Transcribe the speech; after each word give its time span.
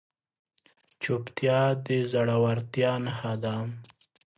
چوپتیا، 1.01 1.59
د 1.85 1.87
زړورتیا 2.11 2.91
نښه 3.03 3.33
ده. 3.43 3.55